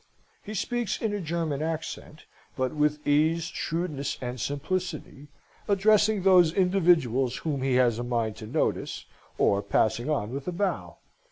[0.41, 2.25] He speaks in a German accent,
[2.57, 5.27] but with ease, shrewdness, and simplicity,
[5.67, 9.05] addressing those individuals whom he has a mind to notice,
[9.37, 10.97] or passing on with a bow.